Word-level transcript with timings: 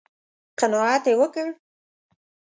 _قناعت 0.59 1.03
يې 1.09 1.15
وکړ؟ 1.21 1.47